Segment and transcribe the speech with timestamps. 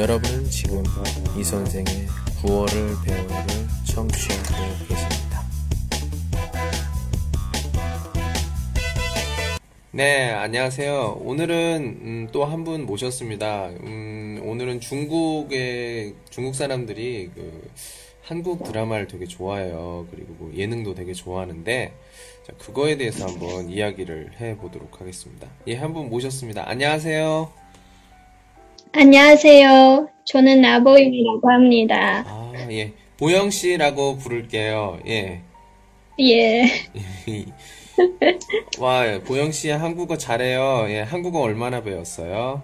[0.00, 0.82] 여러분은 지금
[1.38, 2.06] 이 선생의
[2.42, 3.36] 9월을 배우를
[3.84, 5.42] 청취하고 계십니다.
[9.92, 11.18] 네, 안녕하세요.
[11.20, 13.66] 오늘은 음, 또한 분 모셨습니다.
[13.82, 17.70] 음, 오늘은 중국의 중국 사람들이 그
[18.22, 20.06] 한국 드라마를 되게 좋아해요.
[20.10, 21.92] 그리고 뭐 예능도 되게 좋아하는데
[22.46, 25.46] 자, 그거에 대해서 한번 이야기를 해보도록 하겠습니다.
[25.66, 26.66] 예, 한 분 모셨습니다.
[26.66, 27.59] 안녕하세요.
[28.92, 30.08] 안녕하세요.
[30.24, 32.24] 저는 나보임이라고 합니다.
[32.26, 32.92] 아, 예.
[33.18, 34.98] 보영 씨라고 부를게요.
[35.06, 35.42] 예.
[36.18, 36.64] 예.
[38.80, 40.86] 와, 보영 씨 한국어 잘해요.
[40.88, 42.62] 예, 한국어 얼마나 배웠어요?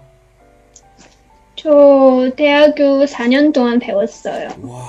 [1.55, 4.49] 저 대학교 4년 동안 배웠어요.
[4.63, 4.85] 와,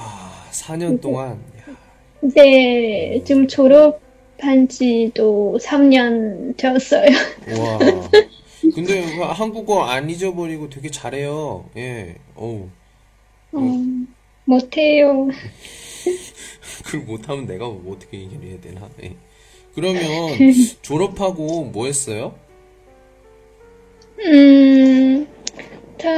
[0.51, 1.41] 4년 동안.
[1.61, 1.77] 야,
[2.35, 7.11] 네, 지금 졸업한 지도 3년 되었어요.
[7.59, 7.79] 와.
[8.79, 11.69] 근데 그 한국어 안 잊어버리고 되게 잘해요.
[11.77, 12.15] 예.
[12.37, 12.69] 어우.
[13.51, 13.61] 어,
[14.45, 15.27] 못해요.
[16.87, 18.89] 그걸 못하면 내가 뭐 어떻게 얘기를 해야 되나?
[19.03, 19.17] 예.
[19.75, 19.99] 그러면
[20.81, 22.37] 졸업하고 뭐 했어요?
[24.21, 25.27] 음,
[25.99, 26.09] 다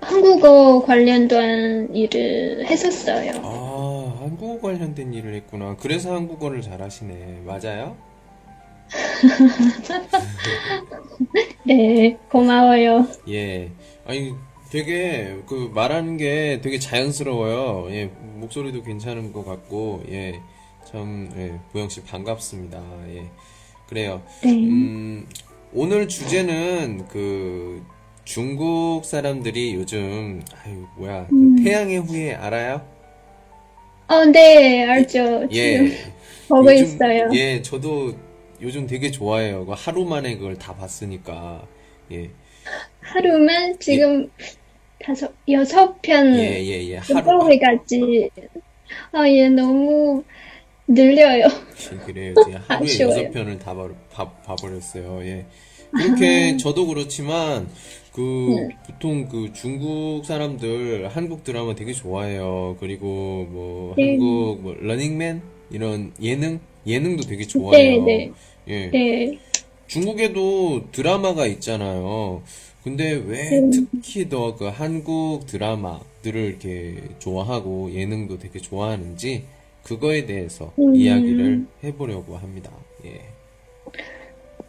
[0.00, 3.32] 한국어 관련된 일을 했었어요.
[3.42, 5.76] 아, 한국어 관련된 일을 했구나.
[5.80, 7.42] 그래서 한국어를 잘하시네.
[7.44, 7.96] 맞아요?
[11.64, 13.06] 네, 고마워요.
[13.28, 13.70] 예.
[14.06, 14.34] 아니,
[14.70, 17.88] 되게, 그, 말하는 게 되게 자연스러워요.
[17.90, 20.40] 예, 목소리도 괜찮은 것 같고, 예.
[20.84, 22.80] 참, 예, 보영씨 반갑습니다.
[23.14, 23.24] 예.
[23.88, 24.22] 그래요.
[24.42, 24.50] 네.
[24.50, 25.26] 음,
[25.72, 27.84] 오늘 주제는 그,
[28.24, 32.80] 중국 사람들이 요즘, 아유, 뭐야, 그 태양의 후예 알아요?
[34.08, 35.48] 어, 네, 알죠.
[35.52, 35.92] 예.
[36.48, 37.28] 보고 있어요.
[37.32, 38.14] 예, 저도
[38.62, 39.66] 요즘 되게 좋아해요.
[39.66, 41.66] 그 하루 만에 그걸 다 봤으니까.
[42.12, 42.30] 예.
[43.00, 44.30] 하루만 지금
[45.02, 46.96] 다섯, 여섯 편 예, 예, 예.
[46.96, 48.28] 하루, 끝까지
[49.12, 50.22] 아, 얘 너무
[50.86, 51.46] 늘려요.
[52.06, 52.34] 그래요.
[52.46, 53.00] 제가 하루에.
[53.00, 55.24] 여섯 편을 다 봐, 봐, 봐버렸어요.
[55.24, 55.46] 예.
[55.92, 57.68] 그렇게 저도 그렇지만
[58.12, 58.76] 그 네.
[58.86, 62.76] 보통 그 중국 사람들 한국 드라마 되게 좋아해요.
[62.78, 64.10] 그리고 뭐 네.
[64.10, 68.04] 한국 뭐 러닝맨 이런 예능 예능도 되게 네, 좋아해요.
[68.04, 68.32] 네,
[68.68, 68.90] 예.
[68.90, 69.38] 네.
[69.86, 72.42] 중국에도 드라마가 있잖아요.
[72.82, 73.70] 근데 왜 네.
[73.70, 79.44] 특히 더 그 한국 드라마들을 이렇게 좋아하고 예능도 되게 좋아하는지
[79.82, 80.94] 그거에 대해서 음.
[80.94, 82.70] 이야기를 해보려고 합니다.
[83.04, 83.34] 예.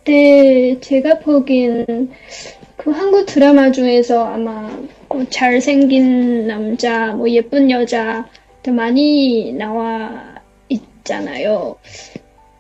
[0.06, 2.12] 네, 제가 보기엔
[2.78, 4.69] 그 한국 드라마 중에서 아마
[5.08, 8.28] 뭐 잘생긴 남자, 뭐 예쁜 여자
[8.63, 10.35] 도 많이 나와
[10.69, 11.78] 있잖아요.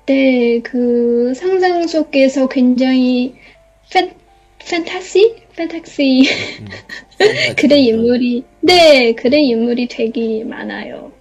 [0.05, 3.35] 네, 그 상상 속에서 굉장히
[3.91, 4.11] 팬,
[4.59, 5.35] 판타시?
[5.55, 6.23] 판타시.
[6.61, 6.67] 음,
[7.57, 11.11] 그런 인물이, 네, 그런 인물이 되게 많아요.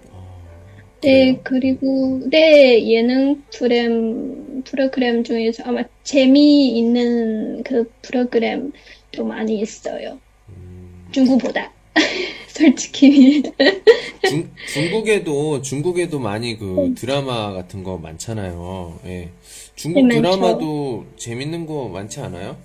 [1.02, 1.40] 네, 그래요?
[1.44, 10.18] 그리고, 네, 예능 프로그램, 프로그램 중에서 아마 재미있는 그 프로그램도 많이 있어요.
[10.50, 11.72] 음, 중국보다.
[12.48, 13.42] 솔직히.
[14.28, 16.94] 중, 중국에도 중국에도 많이 그 네.
[16.94, 19.00] 드라마 같은 거 많잖아요.
[19.06, 19.30] 예.
[19.74, 20.36] 중국 네, 많죠.
[20.36, 22.56] 드라마도 재밌는 거 많지 않아요?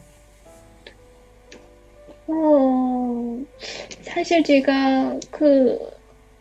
[2.27, 3.43] 어,
[4.01, 5.79] 사실 제가 그,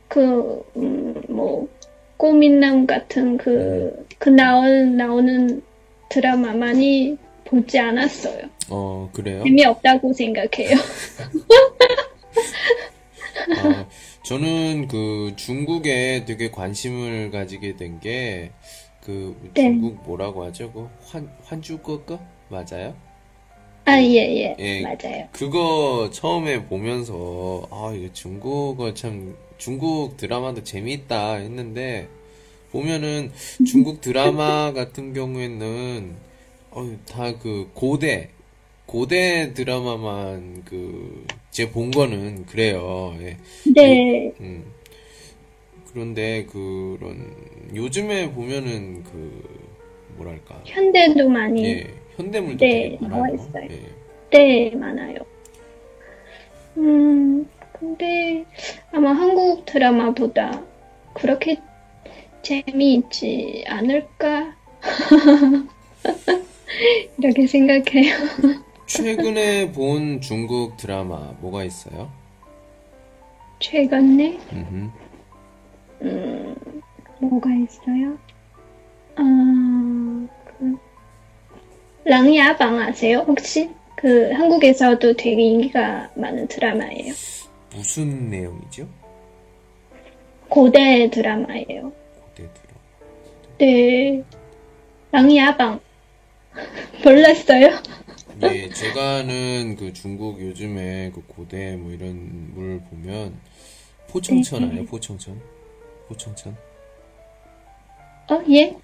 [0.08, 1.68] 그, 음, 뭐,
[2.16, 5.62] 꽃미남 같은 그, 그 나온, 나오는
[6.08, 8.48] 드라마 많이 보지 않았어요.
[8.70, 9.42] 어, 그래요?
[9.44, 10.76] 재미없다고 생각해요.
[13.58, 13.88] 어,
[14.24, 19.62] 저는 그 중국에 되게 관심을 가지게 된 게그 네.
[19.62, 20.72] 중국 뭐라고 하죠?
[20.72, 22.18] 그 환, 환주거거?
[22.48, 22.94] 맞아요?
[23.86, 24.80] 아, 예, 예, 예.
[24.82, 25.28] 맞아요.
[25.32, 32.08] 그거 처음에 보면서 아, 이거 중국어 참 중국 드라마도 재미있다 했는데
[32.72, 33.30] 보면은
[33.66, 36.16] 중국 드라마 같은 경우에는
[36.70, 38.30] 어, 다 그 고대
[38.86, 43.14] 고대 드라마만 그 제 본 거는 그래요.
[43.20, 43.36] 예.
[43.72, 44.64] 네, 음.
[45.92, 47.32] 그런데 그런
[47.72, 49.70] 요즘에 보면은 그
[50.16, 51.86] 뭐랄까 현대도 많이, 예
[52.16, 53.28] 현대물도 네, 나와.
[53.30, 53.68] 있어요.
[53.70, 53.80] 예.
[54.32, 55.18] 네, 많아요.
[56.76, 58.44] 음, 근데
[58.90, 60.60] 아마 한국 드라마보다
[61.14, 61.58] 그렇게
[62.42, 64.56] 재미있지 않을까?
[67.18, 68.16] 이렇게 생각해요.
[68.86, 72.10] 최근에 본 중국 드라마 뭐가 있어요?
[73.60, 74.90] 최근에, 음흠.
[76.02, 76.82] 음,
[77.20, 78.18] 뭐가 있어요?
[79.16, 80.26] 아,
[80.58, 80.76] 그,
[82.04, 83.24] 랑야방 아세요?
[83.26, 83.70] 혹시?
[83.96, 87.14] 그, 한국에서도 되게 인기가 많은 드라마예요.
[87.74, 88.86] 무슨 내용이죠?
[90.48, 91.90] 고대 드라마예요.
[92.20, 92.80] 고대 드라마.
[93.58, 94.22] 네.
[95.10, 95.80] 랑야방.
[97.04, 97.70] 몰랐어요?
[98.42, 103.38] 예, 제가 아는 그 중국 요즘에 그 고대 뭐 이런 물 보면
[104.08, 104.68] 포청천 네.
[104.68, 104.84] 아니에요?
[104.86, 105.40] 포청천?
[106.08, 106.56] 포청천?
[108.28, 108.76] 어, 예?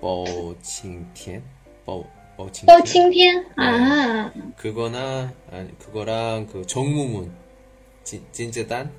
[0.00, 1.42] 뻐칭티엔?
[1.84, 2.04] 뻐,
[2.36, 2.78] 뻐칭티엔?
[2.78, 3.46] 어, 칭thiên.
[3.56, 7.32] 아, 그거나, 아니, 그거랑 그 정무문.
[8.04, 8.92] 진, 진짜단?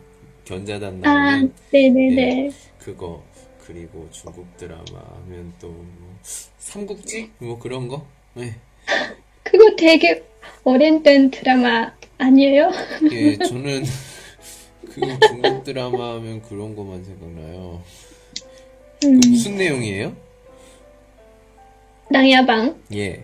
[0.46, 2.52] 견자단 아, 나오는 네네네.
[2.80, 3.24] 그거.
[3.66, 4.84] 그리고 중국 드라마
[5.24, 6.18] 하면 또 뭐,
[6.58, 7.32] 삼국지?
[7.40, 8.06] 뭐 그런 거?
[8.34, 8.60] 네.
[9.54, 10.24] 그거 되게
[10.64, 12.72] 오랜된 드라마 아니에요?
[13.12, 13.84] 예, 저는
[14.82, 17.84] 그 중국 드라마 하면 그런 것만 생각나요.
[19.00, 20.16] 그 음, 무슨 내용이에요?
[22.10, 22.82] 랑야방.
[22.96, 23.24] 예.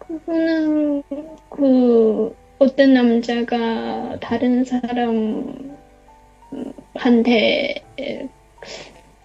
[0.00, 1.04] 그거는
[1.48, 5.84] 그 어떤 남자가 다른 사람한테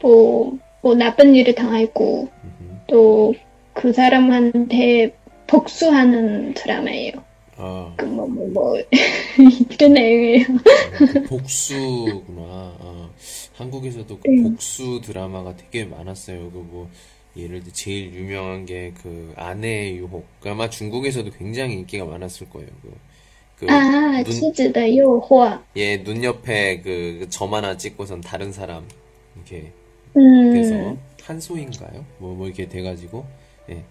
[0.04, 2.80] 뭐, 뭐 나쁜 일을 당했고 음흠.
[2.88, 3.34] 또
[3.74, 5.16] 그 사람한테
[5.48, 7.12] 복수하는 드라마예요.
[7.56, 8.78] 아, 그 뭐 뭐뭐 뭐, 뭐,
[9.70, 10.46] 이런 내용이에요.
[10.48, 12.42] 아, 복수구나.
[12.80, 13.10] 아,
[13.56, 14.42] 한국에서도 그 네.
[14.44, 16.52] 복수 드라마가 되게 많았어요.
[16.52, 16.90] 그 뭐
[17.36, 20.26] 예를 들어 제일 유명한 게 그 아내의 유혹.
[20.46, 22.70] 아마 중국에서도 굉장히 인기가 많았을 거예요.
[22.82, 25.30] 그, 그 아, 눈, 치즈의 유혹.
[25.76, 28.88] 예, 눈 옆에 그점 그 하나 찍고선 다른 사람
[29.36, 29.72] 이렇게
[30.16, 30.54] 음.
[30.54, 32.06] 돼서 음, 한소인가요?
[32.20, 33.26] 뭐 뭐 이렇게 돼가지고
[33.70, 33.86] 예,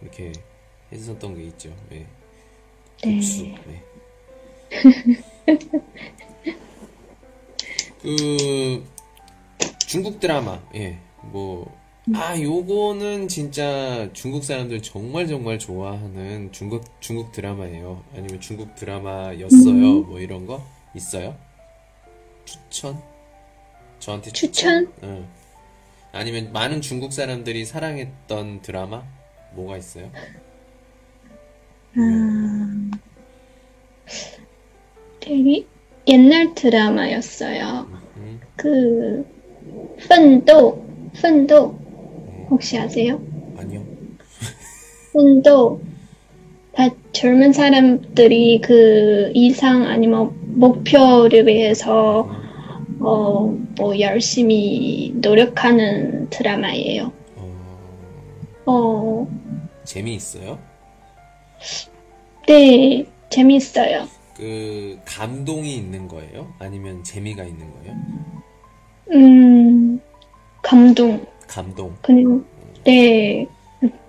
[0.00, 0.32] 이렇게
[0.92, 1.74] 했었던 게 있죠.
[1.92, 2.06] 예,
[3.02, 3.42] 복수.
[3.42, 3.58] 네.
[3.70, 3.82] 예.
[8.02, 8.84] 그
[9.86, 11.72] 중국 드라마, 예, 뭐,
[12.14, 18.04] 아, 요거는 진짜 중국 사람들 정말 정말 좋아하는 중국 중국 드라마예요.
[18.14, 20.02] 아니면 중국 드라마였어요.
[20.02, 20.64] 뭐 이런 거
[20.94, 21.36] 있어요?
[22.44, 23.02] 추천?
[23.98, 24.86] 저한테 추천?
[24.86, 24.92] 추천?
[25.02, 25.28] 응.
[26.12, 29.02] 아니면 많은 중국 사람들이 사랑했던 드라마
[29.54, 30.10] 뭐가 있어요?
[31.96, 32.90] 음,
[36.08, 37.86] 옛날 드라마였어요.
[38.16, 38.40] 음.
[38.54, 39.26] 그
[40.08, 40.86] 펀도
[41.20, 41.78] 펀도
[42.26, 42.46] 네.
[42.50, 43.20] 혹시 아세요?
[43.58, 43.84] 아니요.
[45.12, 45.80] 펀도
[46.72, 52.45] 다 젊은 사람들이 그 이상 아니면 목표를 위해서 음.
[53.06, 57.12] 어, 뭐 열심히 노력하는 드라마예요.
[57.36, 59.28] 어, 어,
[59.84, 60.58] 재미있어요?
[62.48, 64.08] 네, 재밌어요.
[64.36, 66.52] 그 감동이 있는 거예요?
[66.58, 67.96] 아니면 재미가 있는 거예요?
[69.12, 70.00] 음,
[70.62, 71.24] 감동.
[71.46, 71.96] 감동.
[72.02, 72.42] 그리고,
[72.84, 73.46] 네,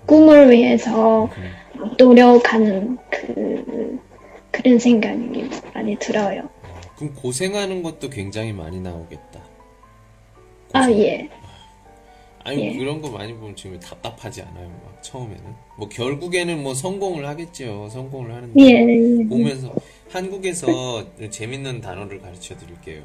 [0.08, 1.94] 꿈을 위해서 음.
[2.00, 4.00] 노력하는 그,
[4.50, 6.50] 그런 생각이 많이 들어요.
[6.98, 9.42] 그럼 고생하는 것도 굉장히 많이 나오겠다.
[10.74, 11.00] 아, 고생.
[11.00, 11.30] 예.
[12.44, 12.78] 아니 예.
[12.78, 14.70] 그런 거 많이 보면 지금 답답하지 않아요?
[14.84, 15.44] 막 처음에는.
[15.78, 17.90] 뭐 결국에는 뭐 성공을 하겠죠.
[17.92, 19.24] 성공을 하는데 예.
[19.26, 19.74] 보면서
[20.10, 23.04] 한국에서 재밌는 단어를 가르쳐 드릴게요.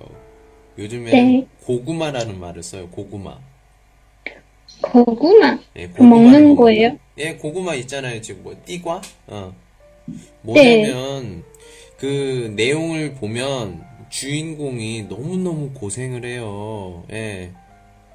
[0.78, 1.46] 요즘에 네.
[1.64, 2.88] 고구마라는 말을 써요.
[2.88, 3.38] 고구마.
[4.80, 5.58] 고구마.
[5.76, 6.96] 예, 그 먹는 거예요?
[7.18, 8.20] 예, 고구마 있잖아요.
[8.20, 9.02] 지금 뭐 띠과?
[9.26, 9.54] 어.
[10.06, 10.16] 네.
[10.42, 11.44] 뭐냐면
[12.02, 17.04] 그 내용을 보면 주인공이 너무너무 고생을 해요.
[17.12, 17.52] 예.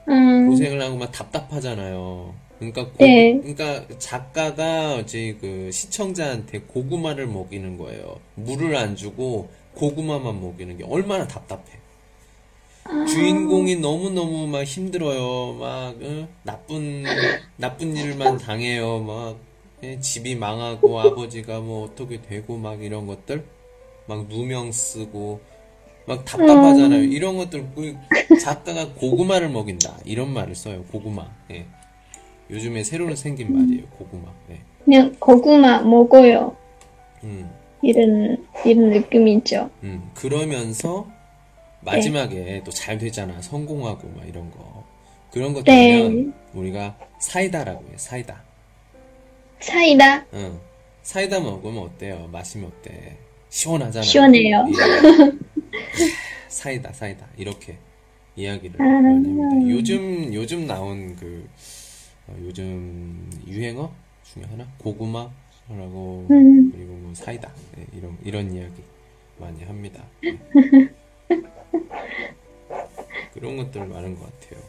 [0.10, 2.36] 음, 고생을 하고 막 답답하잖아요.
[2.60, 3.40] 그러니까 고, 네.
[3.40, 8.20] 그러니까 작가가 이제 그 시청자한테 고구마를 먹이는 거예요.
[8.36, 11.64] 물을 안 주고 고구마만 먹이는 게 얼마나 답답해.
[12.84, 15.54] 아, 주인공이 너무너무 막 힘들어요.
[15.54, 16.28] 막 어?
[16.44, 17.06] 나쁜
[17.56, 19.00] 나쁜 일만 당해요.
[19.00, 19.38] 막
[19.84, 23.46] 예, 집이 망하고 아버지가 뭐 어떻게 되고 막 이런 것들
[24.08, 25.40] 막 누명 쓰고
[26.06, 27.04] 막 답답하잖아요.
[27.04, 27.96] 이런 것들 그
[28.42, 30.84] 작가가 고구마를 먹인다 이런 말을 써요.
[30.92, 31.28] 고구마.
[31.52, 31.66] 예.
[32.50, 33.86] 요즘에 새로 생긴 말이에요.
[33.98, 34.32] 고구마.
[34.52, 34.62] 예.
[34.86, 36.56] 그냥 고구마 먹어요.
[37.24, 37.50] 음,
[37.82, 39.70] 이런, 이런 느낌이죠.
[39.84, 40.10] 음.
[40.14, 41.08] 그러면서
[41.82, 41.92] 네.
[41.92, 43.42] 마지막에 또잘 되잖아.
[43.42, 44.86] 성공하고 막 이런 거.
[45.32, 45.98] 그런 거 네.
[45.98, 47.94] 되면 우리가 사이다라고 해요.
[47.98, 48.44] 사이다.
[49.60, 50.26] 사이다.
[50.34, 50.60] 응.
[51.04, 52.30] 사이다 먹으면 어때요?
[52.32, 53.18] 마시면 어때?
[53.50, 54.04] 시원하잖아요.
[54.04, 54.66] 시원해요.
[54.68, 55.32] 예.
[56.50, 57.28] 사이다, 사이다.
[57.38, 57.78] 이렇게
[58.36, 58.84] 이야기를 아.
[58.84, 59.70] 많이 합니다.
[59.70, 61.48] 요즘, 요즘 나온 그,
[62.28, 63.92] 어, 요즘 유행어
[64.24, 64.68] 중에 하나?
[64.80, 66.72] 고구마라고, 음.
[66.72, 67.52] 그리고 뭐 사이다.
[67.76, 68.84] 네, 이런, 이런 이야기
[69.38, 70.04] 많이 합니다.
[70.22, 70.38] 네.
[73.34, 74.60] 그런 것들 많은 것 같아요.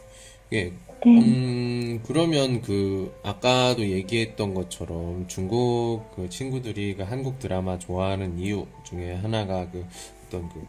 [0.53, 0.71] 예.
[1.05, 1.17] 네.
[1.21, 9.13] 음, 그러면 그, 아까도 얘기했던 것처럼 중국 그 친구들이 그 한국 드라마 좋아하는 이유 중에
[9.13, 9.85] 하나가 그
[10.27, 10.65] 어떤 그,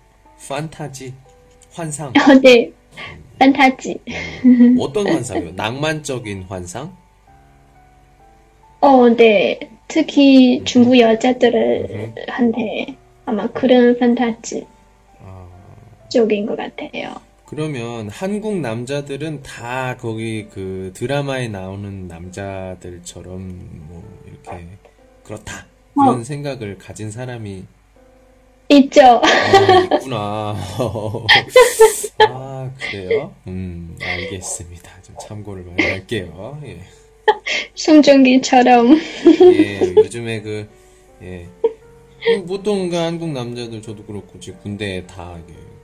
[0.49, 1.15] 판타지?
[1.73, 2.09] 환상?
[2.11, 2.71] 어, 네.
[3.39, 3.99] 판타지.
[4.79, 5.53] 어떤 환상이요?
[5.53, 6.97] 낭만적인 환상?
[8.81, 9.59] 어, 네.
[9.89, 12.97] 특히 중국 여자들한테
[13.27, 14.67] 아마 그런 판타지
[15.21, 15.49] 아,
[16.09, 17.30] 쪽인 것 같아요.
[17.51, 24.69] 그러면 한국 남자들은 다 거기 그 드라마에 나오는 남자들처럼 뭐 이렇게
[25.25, 25.67] 그렇다.
[25.95, 27.65] 그런 생각을 가진 사람이
[28.69, 29.01] 있죠.
[29.03, 30.55] 아, 있구나.
[32.29, 33.35] 아, 그래요?
[33.49, 35.03] 음, 알겠습니다.
[35.03, 36.57] 좀 참고를 많이 할게요.
[36.65, 36.79] 예.
[37.75, 38.97] 송중기처럼.
[39.55, 40.69] 예, 요즘에 그,
[41.21, 41.49] 예.
[42.37, 45.37] 뭐 보통 그 한국 남자들 저도 그렇고, 지금 군대에 다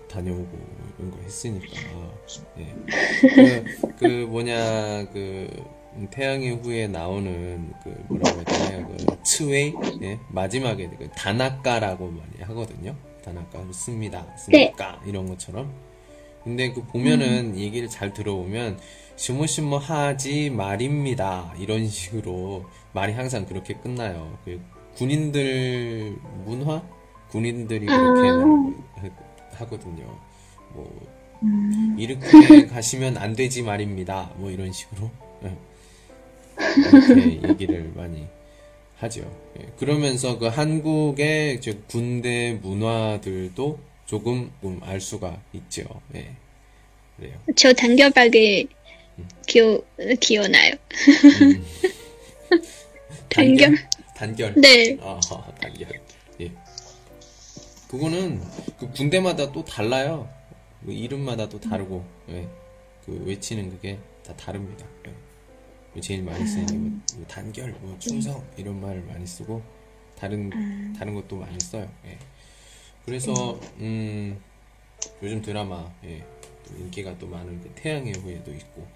[0.08, 1.66] 다녀오고 이런 거 했으니까.
[2.58, 2.74] 예.
[3.34, 3.64] 그,
[3.98, 5.48] 그 뭐냐, 그,
[5.94, 8.86] 음, 태양의 후예 나오는 그 뭐라고 되나요?
[8.88, 9.74] 그 츠웨이?
[10.02, 10.18] 예.
[10.28, 12.94] 마지막에 그 다나카라고 많이 하거든요.
[13.24, 14.26] 다나카 씁니다.
[14.36, 15.00] 씁니까?
[15.06, 15.72] 이런 것처럼.
[16.44, 18.78] 근데 그 보면은 얘기를 잘 들어보면
[19.16, 21.52] 시모시모 하지 말입니다.
[21.58, 24.38] 이런 식으로 말이 항상 그렇게 끝나요.
[24.44, 24.60] 그
[24.96, 26.82] 군인들 문화?
[27.30, 28.28] 군인들이 그렇게
[29.00, 29.10] 하-
[29.58, 30.04] 하거든요.
[30.76, 32.26] 뭐 이렇게
[32.66, 34.32] 가시면 안 되지 말입니다.
[34.36, 35.10] 뭐 이런 식으로
[35.44, 35.56] 예.
[36.58, 38.26] 이렇게 얘기를 많이
[38.98, 39.20] 하죠.
[39.58, 39.66] 예.
[39.78, 45.84] 그러면서 그 한국의 저 군대 문화들도 조금 음, 알 수가 있죠.
[46.14, 46.34] 예.
[47.16, 47.34] 그래요.
[47.56, 48.66] 저 단결박에
[49.46, 49.80] 기어,
[50.20, 50.74] 기어나요.
[53.28, 53.76] 단결?
[54.14, 54.54] 단결.
[54.56, 54.96] 네.
[55.00, 55.20] 아,
[55.60, 55.88] 단결.
[56.40, 56.52] 예.
[57.88, 58.40] 그거는
[58.78, 60.28] 그 군대마다 또 달라요.
[60.86, 62.48] 그 이름마다 또 다르고, 예.
[63.04, 64.86] 그 외치는 그게 다 다릅니다.
[65.96, 66.00] 예.
[66.00, 69.62] 제일 많이 쓰는 게 뭐, 뭐 단결, 뭐 충성 이런 말을 많이 쓰고
[70.16, 71.90] 다른 다른 것도 많이 써요.
[72.04, 72.18] 예.
[73.04, 74.38] 그래서 음,
[75.22, 76.24] 요즘 드라마 예.
[76.68, 78.86] 또 인기가 또 많은 게 태양의 후예도 있고.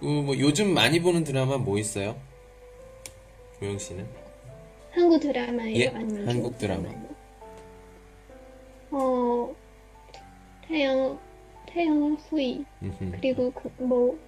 [0.00, 2.20] 그 뭐 요즘 많이 보는 드라마 뭐 있어요?
[3.60, 4.04] 조영 씨는?
[4.90, 5.78] 한국 드라마예요?
[5.78, 6.88] 예, 아니면 한국 드라마.
[8.90, 9.54] 어,
[10.66, 11.18] 태양,
[11.72, 12.64] 태양의 후예.
[13.20, 14.18] 그리고 그, 뭐,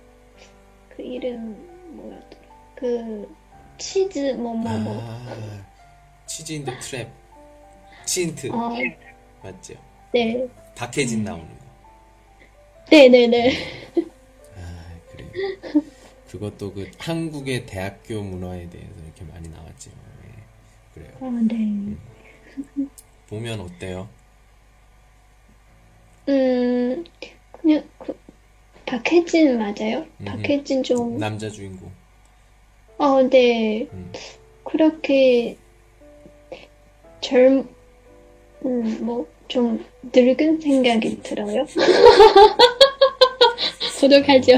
[0.88, 1.54] 그 이름
[1.96, 2.44] 뭐였더라?
[2.74, 3.34] 그,
[3.78, 4.98] 치즈, 뭐, 뭐, 뭐.
[5.02, 5.66] 아,
[6.26, 7.08] 치즈 in the trap.
[8.06, 8.50] 치인트.
[8.50, 8.70] 어,
[9.42, 9.74] 맞죠?
[10.12, 10.46] 네.
[10.74, 11.64] 박해진 나오는 거.
[12.90, 13.52] 네네네.
[14.56, 15.30] 아, 그래요.
[16.28, 19.90] 그것도 그 한국의 대학교 문화에 대해서 이렇게 많이 나왔죠.
[19.90, 20.30] 예,
[20.94, 21.12] 그래요.
[21.20, 21.96] 어, 네.
[23.28, 24.08] 보면 어때요?
[26.28, 27.04] 음,
[27.64, 28.14] 그냥, 그,
[28.85, 30.06] 박해진 맞아요?
[30.21, 30.25] 음흠.
[30.26, 31.90] 박해진 좀, 남자 주인공.
[32.99, 33.88] 어, 네.
[33.90, 34.12] 음.
[34.64, 35.56] 그렇게
[37.23, 37.66] 젊,
[38.66, 39.83] 음, 뭐, 좀
[40.14, 41.66] 늙은 생각이 들어요.
[44.00, 44.52] 고독하죠.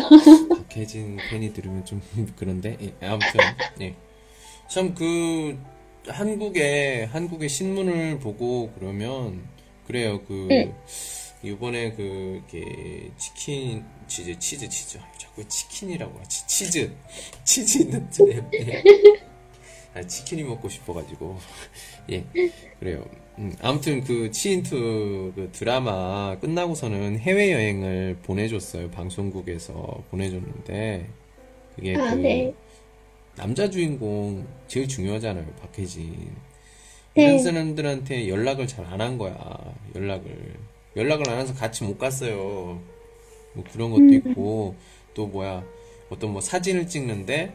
[0.68, 2.02] 박해진 팬이 들으면 좀
[2.36, 3.40] 그런데 예, 아무튼
[3.80, 3.94] 예.
[4.68, 5.56] 참 그
[6.08, 9.42] 한국의 한국의 신문을 보고 그러면
[9.86, 10.74] 그래요 그 응.
[11.50, 14.98] 이번에 그 이렇게 치킨 치즈 치즈 치즈.
[14.98, 16.46] 아, 자꾸 치킨이라고 하지.
[16.46, 16.94] 치즈.
[17.44, 18.82] 치즈 in the trap 예.
[19.94, 21.38] 아, 치킨이 먹고 싶어가지고.
[22.12, 22.24] 예
[22.80, 23.04] 그래요.
[23.38, 24.70] 음, 아무튼 그 치인트
[25.34, 28.90] 그 드라마 끝나고서는 해외 여행을 보내줬어요.
[28.90, 31.08] 방송국에서 보내줬는데.
[31.76, 32.54] 그게 아, 그 네.
[33.36, 36.34] 남자 주인공 제일 중요하잖아요 박해진.
[37.14, 37.24] 네.
[37.24, 39.36] 이런 사람들한테 연락을 잘 안 한 거야
[39.94, 40.54] 연락을
[40.96, 42.80] 연락을 안 해서 같이 못 갔어요
[43.52, 44.74] 뭐 그런 것도 있고
[45.14, 45.64] 또 뭐야
[46.10, 47.52] 어떤 뭐 사진을 찍는데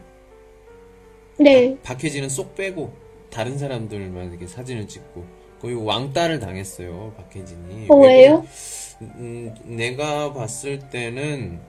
[1.38, 1.76] 네.
[1.82, 2.92] 박해진은 쏙 빼고
[3.30, 5.24] 다른 사람들만 이렇게 사진을 찍고
[5.60, 8.44] 거의 왕따를 당했어요 박해진이 어, 왜 왜요?
[9.00, 11.60] 음, 내가 봤을 때는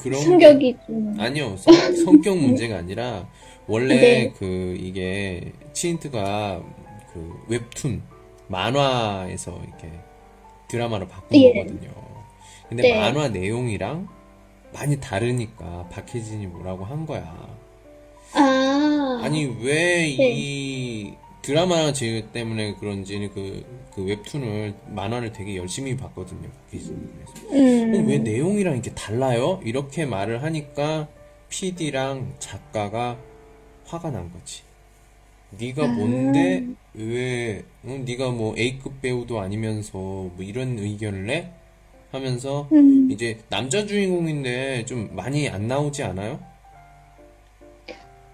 [0.00, 3.28] 그런 게 성격이 좀, 아니요 성, 성격 문제가 아니라
[3.66, 4.32] 원래 네.
[4.36, 6.62] 그 이게 치인트가
[7.12, 8.02] 그 웹툰
[8.48, 9.90] 만화에서 이렇게
[10.70, 11.52] 드라마로 바꾼 예.
[11.52, 11.90] 거거든요.
[12.68, 13.00] 근데 네.
[13.00, 14.08] 만화 내용이랑
[14.72, 17.58] 많이 다르니까 박해진이 뭐라고 한 거야.
[18.32, 20.32] 아, 아니 왜 네.
[20.32, 26.48] 이 드라마 제 때문에 그런지 그, 그 웹툰을 만화를 되게 열심히 봤거든요.
[26.66, 26.98] 박해진이.
[27.16, 29.60] 그래서 음, 어, 왜 내용이랑 이렇게 달라요?
[29.64, 31.08] 이렇게 말을 하니까
[31.48, 33.18] PD랑 작가가
[33.86, 34.62] 화가 난 거지.
[35.58, 41.50] 네가 뭔데 왜 어, 네가 뭐 A급 배우도 아니면서 뭐 이런 의견을 내?
[42.12, 43.08] 하면서 음.
[43.10, 46.40] 이제 남자 주인공인데 좀 많이 안 나오지 않아요?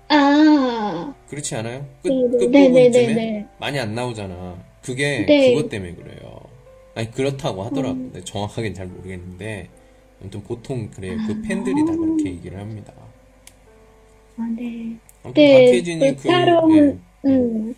[0.08, 1.86] 아, 그렇지 않아요?
[2.02, 3.46] 끝, 네, 네, 끝부분쯤에 네.
[3.58, 4.56] 많이 안 나오잖아.
[4.82, 5.54] 그게 네.
[5.54, 6.40] 그것 때문에 그래요.
[6.94, 7.94] 아니 그렇다고 하더라고요.
[7.94, 9.68] 근데 정확하게는 잘 모르겠는데
[10.20, 11.18] 아무튼 보통 그래요.
[11.26, 12.94] 그 팬들이 다 그렇게 얘기를 합니다.
[14.38, 14.96] 아, 네.
[15.22, 16.96] 아무튼 네, 박혜진이 또그 예.
[17.24, 17.74] 음,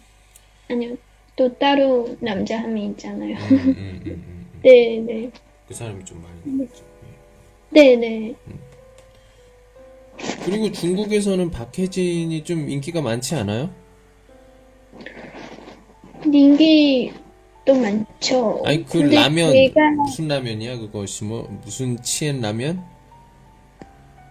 [0.68, 0.97] 아니요.
[1.37, 3.37] 또 따로 남자 한 명 있잖아요.
[3.37, 4.49] 음, 음, 음, 음, 음.
[4.62, 5.30] 네, 네.
[5.68, 6.85] 그 사람이 좀 많이 나왔죠.
[7.71, 8.35] 네, 네.
[10.45, 13.71] 그리고 중국에서는 박혜진이 좀 인기가 많지 않아요?
[16.25, 17.12] 인기
[17.64, 18.62] 또 많죠.
[18.64, 22.83] 아니 그 근데 라면 제가, 무슨 라면이야 그것이 뭐 무슨 치엔 라면?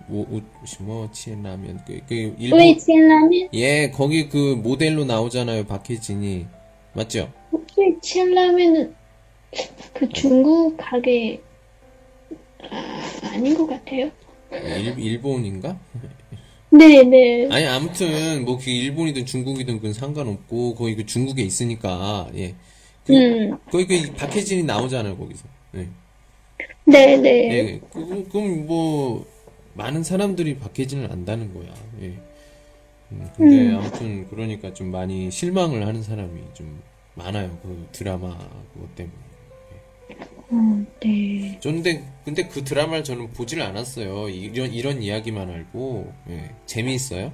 [0.08, 0.42] 뭐, 우-
[0.84, 3.50] 뭐 치엔 라면 그, 그 일본 웨이첸라면?
[3.54, 6.46] 예 거기 그 모델로 나오잖아요 박혜진이
[6.94, 7.32] 맞죠?
[7.78, 8.96] 웨이첸라면은
[9.94, 11.42] 그 중국 가게,
[12.70, 13.02] 아,
[13.34, 14.10] 아닌 것 같아요.
[14.52, 15.78] 일, 일본인가?
[16.70, 17.48] 네, 네.
[17.50, 22.56] 아니 아무튼 뭐 그 일본이든 중국이든 그건 상관없고 거기 그 중국에 있으니까 예
[23.06, 25.46] 그, 음, 거기 그 박혜진이 나오잖아요 거기서
[25.76, 25.88] 예.
[26.86, 27.30] 네, 네.
[27.52, 29.26] 예, 그- 그럼 뭐
[29.77, 31.72] 많은 사람들이 박혜진을 안다는 거야.
[32.01, 32.13] 예.
[33.12, 33.77] 음, 근데 음.
[33.77, 36.81] 아무튼 그러니까 좀 많이 실망을 하는 사람이 좀
[37.13, 37.57] 많아요.
[37.62, 38.38] 그 드라마
[38.74, 39.15] 그것 때문에.
[40.50, 41.60] 어, 네.
[41.60, 44.29] 저는 근데, 근데 그 드라마를 저는 보지를 않았어요.
[44.29, 46.50] 이런 이런 이야기만 알고 예.
[46.65, 47.31] 재미있어요?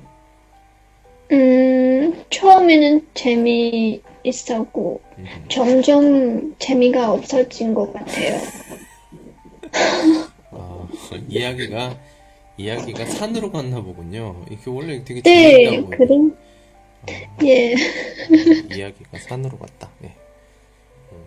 [1.32, 5.26] 음, 처음에는 재미 있었고, 음.
[5.50, 8.40] 점점 재미가 없어진 것 같아요.
[10.52, 10.88] 아,
[11.30, 11.98] 이야기가
[12.58, 14.46] 이야기가 산으로 갔나 보군요.
[14.50, 16.38] 이게 원래 되게 네, 재미있다고 그런,
[17.44, 17.76] 예.
[18.76, 19.92] 이야기가 산으로 갔다.
[20.00, 20.16] 네.
[21.12, 21.18] 음,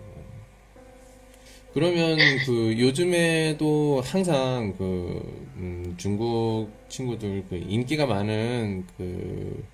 [1.74, 5.20] 그러면 그 요즘에도 항상 그
[5.56, 9.64] 음, 중국 친구들 그 인기가 많은 그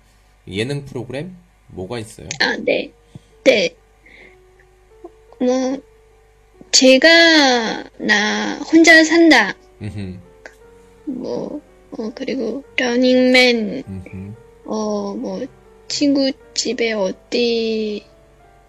[0.47, 1.35] 예능 프로그램
[1.67, 2.27] 뭐가 있어요?
[2.39, 2.91] 아, 네.
[3.43, 3.75] 네.
[5.39, 5.77] 뭐,
[6.71, 9.53] 제가, 나, 혼자 산다.
[9.81, 10.19] 음흠,
[11.05, 11.61] 뭐,
[11.91, 14.33] 어, 그리고, 러닝맨, 음흠.
[14.65, 15.45] 어, 뭐,
[15.87, 18.05] 친구 집에 어디,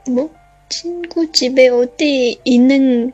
[0.09, 0.31] 뭐?
[0.69, 3.13] 친구 집에 어디 있는,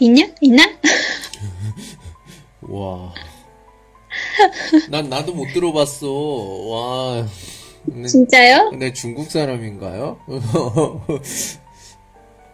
[0.00, 0.28] 있냐?
[0.40, 0.62] 있나?
[2.62, 3.12] 와.
[4.90, 6.08] 난 나도 못 들어봤어.
[6.10, 7.26] 와.
[7.84, 8.70] 근데 진짜요?
[8.78, 10.18] 내 중국 사람인가요?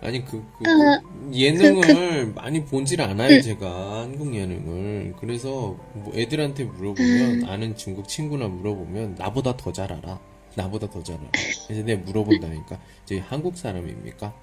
[0.04, 6.64] 아니 그, 그, 아, 그 예능을 많이 본질 않아요 제가 한국 예능을 그래서 뭐 애들한테
[6.64, 10.20] 물어보면 아는 중국 친구나 물어보면 나보다 더 잘 알아
[10.56, 11.30] 나보다 더 잘 알아
[11.66, 14.34] 그래서 내가 물어본다니까 이제 한국 사람입니까?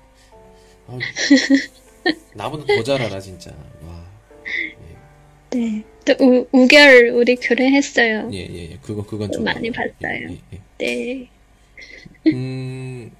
[0.87, 0.97] 아,
[2.33, 3.51] 나보다 더 잘 알아 진짜
[3.85, 4.03] 와
[5.51, 5.83] 네.
[6.05, 8.29] 또, 우, 우결, 우리 결혼했어요.
[8.31, 8.77] 예, 예, 예.
[8.81, 9.43] 그거, 그건 좀.
[9.43, 9.69] 많이.
[9.69, 9.91] 봤어요.
[10.29, 11.29] 예, 예, 네.
[12.25, 12.31] 예.
[12.31, 13.11] 음,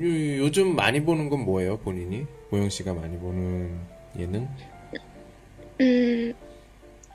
[0.00, 2.26] 요- 요즘 많이 보는 건 뭐예요, 본인이?
[2.50, 3.78] 보영 씨가 많이 보는
[4.18, 4.48] 예능?
[5.80, 6.32] 음,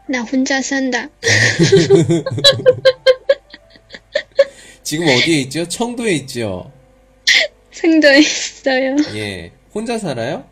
[0.08, 1.08] 나 혼자 산다.
[4.84, 5.68] 지금 어디에 있죠?
[5.68, 6.72] 청도에 있죠?
[7.72, 8.96] 생도에 있어요.
[9.16, 9.52] 예.
[9.74, 10.46] 혼자 살아요?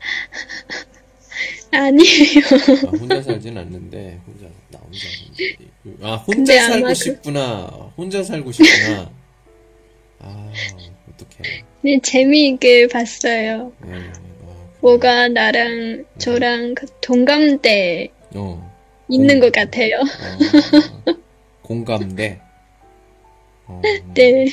[1.72, 2.40] 아니에요.
[2.86, 4.98] 아, 혼자 살진 않는데, 혼자, 나 혼자.
[5.08, 5.56] 살는데.
[6.02, 7.92] 아, 혼자 아마 살고 그- 싶구나.
[7.96, 9.10] 혼자 살고 싶구나.
[10.20, 10.52] 아,
[11.08, 11.64] 어떡해.
[11.82, 13.72] 네, 재미있게 봤어요.
[13.82, 14.12] 아,
[14.80, 18.74] 뭐가 나랑 저랑 그 동감대 어.
[19.08, 19.40] 있는 음.
[19.40, 20.00] 것 같아요.
[20.00, 21.12] 어,
[21.62, 22.40] 공감대.
[23.66, 23.82] 어,
[24.14, 24.46] 네.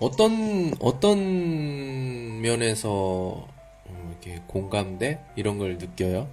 [0.00, 6.28] 어떤 어떤 면에서 어, 이렇게 공감대 이런 걸 느껴요?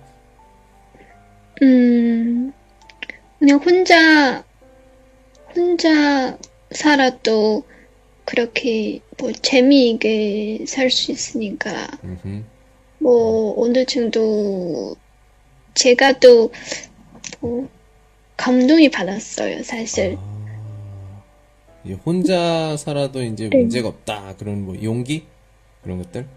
[1.62, 2.54] 음,
[3.39, 4.44] 그냥 혼자,
[5.56, 6.38] 혼자
[6.72, 7.63] 살아도
[8.26, 12.44] 그렇게 뭐 재미있게 살 수 있으니까, 음흠.
[13.00, 14.96] 뭐 어느 정도
[15.76, 16.52] 제가 또
[17.39, 17.70] 뭐,
[18.38, 20.15] 감동이 받았어요, 사실.
[20.18, 21.24] 아,
[21.84, 23.58] 이제 혼자 살아도 이제 네.
[23.60, 25.26] 문제가 없다 그런 뭐 용기
[25.84, 26.28] 그런 것들.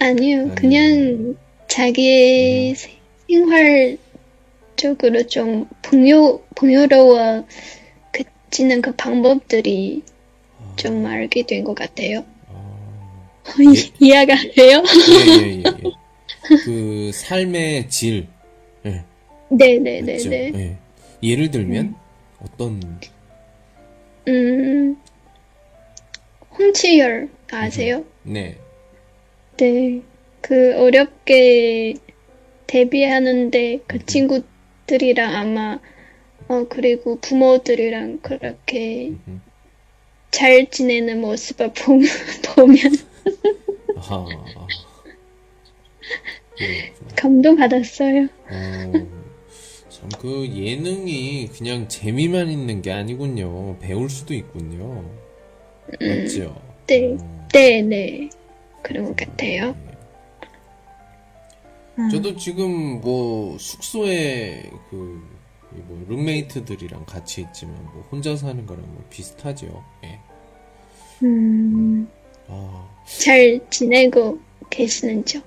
[0.00, 0.54] 아니요, 아니요.
[0.56, 1.36] 그냥
[1.68, 2.74] 자기의
[3.28, 3.98] 생활
[4.76, 7.46] 적으로 좀 풍요, 풍요로워지는
[8.82, 10.02] 그 방법들이
[10.76, 12.24] 좀 알게 된 것 같아요.
[12.48, 12.76] 아,
[13.60, 14.82] 이- 이해가 돼요?
[15.10, 15.90] 예, 예, 예, 예.
[16.64, 18.26] 그 삶의 질.
[18.86, 18.90] 예.
[18.90, 19.04] 맞죠?
[19.50, 20.52] 네네네네.
[20.54, 20.76] 예.
[21.22, 21.94] 예를 들면
[22.40, 22.80] 어떤
[24.28, 24.96] 음,
[26.58, 28.04] 홍치열 아세요?
[28.22, 28.56] 네.
[29.56, 30.00] 네.
[30.40, 31.94] 그 어렵게
[32.66, 34.42] 데뷔하는데 그 친구
[34.86, 35.78] 들이랑 아마
[36.48, 39.40] 어 그리고 부모들이랑 그렇게 음.
[40.30, 42.08] 잘 지내는 모습을 보면
[42.54, 42.78] 보면
[43.96, 44.24] 아하.
[46.56, 47.14] 그렇구나.
[47.16, 48.22] 감동받았어요.
[48.24, 48.92] 어,
[49.88, 53.78] 참, 그 예능이 그냥 재미만 있는 게 아니군요.
[53.78, 55.10] 배울 수도 있군요.
[56.00, 56.60] 맞죠?
[56.86, 57.16] 네.
[57.18, 58.28] 어, 네, 네.
[58.82, 59.74] 그런 것 같아요.
[61.98, 62.08] 음.
[62.10, 65.22] 저도 지금 뭐 숙소에 그,
[65.76, 69.84] 이뭐 룸메이트들이랑 같이 있지만 뭐 혼자 사는 거랑 뭐 비슷하죠.
[70.04, 70.18] 예.
[71.22, 72.08] 음,
[72.48, 74.38] 아, 잘 지내고
[74.70, 75.40] 계시는죠?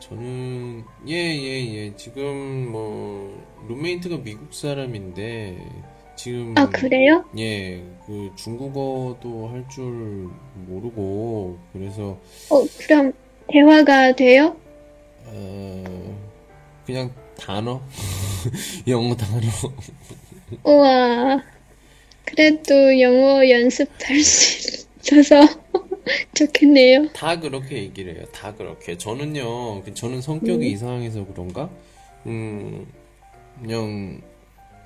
[0.00, 1.96] 저는 예, 예, 예.
[1.96, 5.58] 지금 뭐 룸메이트가 미국 사람인데
[6.16, 7.24] 지금 아, 그래요?
[7.38, 12.18] 예, 그 중국어도 할 줄 모르고 그래서
[12.50, 13.12] 어, 그럼
[13.48, 14.56] 대화가 돼요?
[15.26, 16.16] 어,
[16.86, 17.80] 그냥 단어
[18.86, 19.40] 영어 단어
[20.62, 21.42] 우와.
[22.24, 25.40] 그래도 영어 연습할 수 있어서
[26.34, 27.08] 좋겠네요.
[27.12, 28.24] 다 그렇게 얘기를 해요.
[28.32, 28.96] 다 그렇게.
[28.98, 31.70] 저는요, 그 저는 성격이 이상해서 그런가?
[32.26, 32.86] 음,
[33.60, 34.20] 그냥,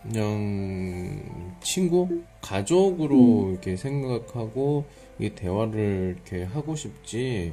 [0.02, 2.22] 그냥, 친구?
[2.40, 4.84] 가족으로 이렇게 생각하고,
[5.18, 7.52] 이 대화를 이렇게 하고 싶지,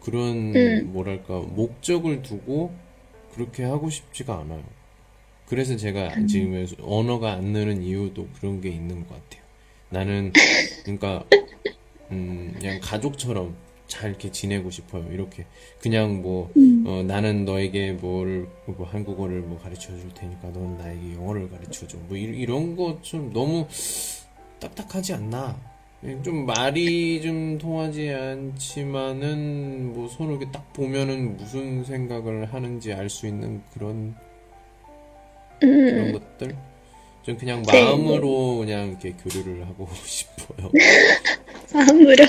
[0.00, 0.92] 그런, 음.
[0.92, 2.72] 뭐랄까, 목적을 두고,
[3.34, 4.64] 그렇게 하고 싶지가 않아요.
[5.46, 9.42] 그래서 제가 지금 언어가 안 느는 이유도 그런 게 있는 것 같아요.
[9.90, 10.32] 나는,
[10.84, 11.24] 그러니까,
[12.12, 13.56] 음, 그냥 가족처럼
[13.88, 15.04] 잘 이렇게 지내고 싶어요.
[15.12, 15.46] 이렇게.
[15.80, 16.50] 그냥 뭐,
[16.86, 21.98] 어, 나는 너에게 뭘, 뭐 한국어를 뭐 가르쳐 줄 테니까 넌 나에게 영어를 가르쳐 줘.
[22.08, 23.66] 뭐, 이, 이런 거 좀 너무
[24.60, 25.58] 딱딱하지 않나?
[26.04, 33.10] 예, 좀 말이 좀 통하지 않지만은 뭐 서로 이렇게 딱 보면은 무슨 생각을 하는지 알
[33.10, 34.14] 수 있는 그런
[35.60, 36.56] 그런 것들.
[37.22, 37.84] 전 그냥 네.
[37.84, 40.70] 마음으로 그냥 이렇게 교류를 하고 싶어요.
[41.74, 42.24] 마음으로.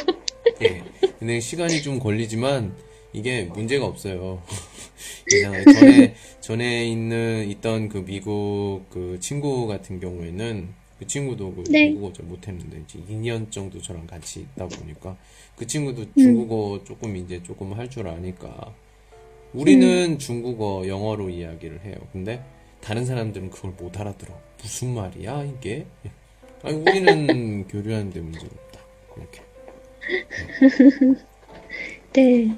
[0.64, 0.84] 예.
[1.18, 2.76] 근데 시간이 좀 걸리지만
[3.14, 4.42] 이게 문제가 없어요.
[5.74, 11.90] 전에 전에 있는 있던 그 미국 그 친구 같은 경우에는 그 친구도 그 네.
[11.90, 15.18] 중국어 잘 못했는데 이제 2년 정도 저랑 같이 있다 보니까
[15.56, 18.72] 그 친구도 중국어 조금 이제 조금 할 줄 아니까
[19.52, 21.96] 우리는 중국어 영어로 이야기를 해요.
[22.14, 22.46] 근데
[22.82, 24.40] 다른 사람들은 그걸 못 알아들어.
[24.62, 25.88] 무슨 말이야 이게?
[26.62, 28.80] 아니 우리는 교류하는데 문제 없다.
[29.18, 29.42] 이렇게.
[32.14, 32.56] 네.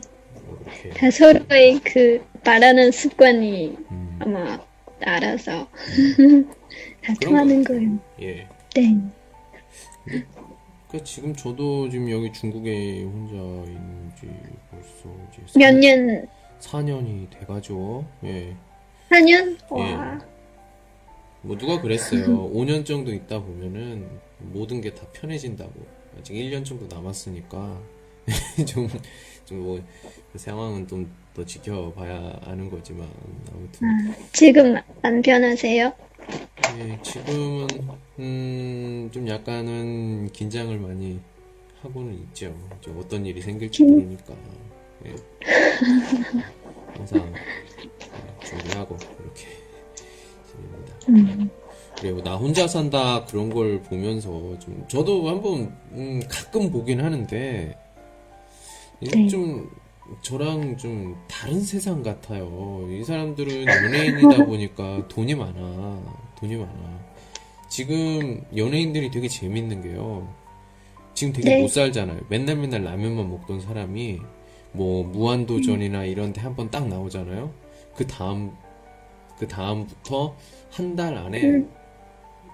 [0.66, 0.90] 이렇게.
[0.90, 4.60] 다 서로의 그 말하는 습관이 음, 아마
[5.06, 5.68] 알아서
[7.04, 8.00] 다 그런 통하는 것 거예요.
[8.22, 8.48] 예.
[8.76, 9.02] 네.
[10.06, 13.36] 그러니까 지금 저도 지금 여기 중국에 혼자
[13.72, 14.28] 있는 지
[14.70, 16.28] 벌써 이제 몇 년,
[16.60, 18.06] 4년이 돼가죠.
[18.24, 18.56] 예.
[19.10, 19.58] 4년?
[19.72, 20.20] 와.
[21.42, 22.50] 뭐 누가 그랬어요.
[22.52, 24.08] 5년 정도 있다 보면은
[24.40, 25.72] 모든 게 다 편해진다고.
[26.20, 27.82] 아직 1년 정도 남았으니까
[28.68, 29.02] 좀, 좀
[29.52, 33.08] 뭐그 상황은 좀 더 지켜봐야 아는 거지만
[33.52, 35.92] 아무튼 지금 안 변하세요?
[36.78, 37.68] 예, 지금은
[38.20, 41.20] 음, 좀 약간은 긴장을 많이
[41.82, 42.56] 하고는 있죠.
[42.80, 44.36] 이제 어떤 일이 생길지 모르니까
[45.06, 45.16] 예.
[46.96, 49.48] 항상 예, 준비하고 그렇게
[51.08, 51.54] 지냅니다.
[52.00, 57.83] 그리고 나 혼자 산다 그런 걸 보면서 좀 저도 한번 음, 가끔 보긴 하는데
[59.04, 59.28] 이게 네.
[59.28, 59.70] 좀
[60.22, 62.88] 저랑 좀 다른 세상 같아요.
[62.90, 66.02] 이 사람들은 연예인이다 보니까 돈이 많아.
[66.40, 67.04] 돈이 많아.
[67.70, 70.28] 지금 연예인들이 되게 재밌는 게요.
[71.14, 71.62] 지금 되게 네.
[71.62, 72.22] 못 살잖아요.
[72.30, 74.20] 맨날 맨날 라면만 먹던 사람이
[74.74, 77.52] 뭐 무한도전이나 이런 데 한 번 딱 나오잖아요.
[77.96, 78.52] 그 다음
[79.38, 80.36] 그 다음부터
[80.72, 81.64] 한 달 안에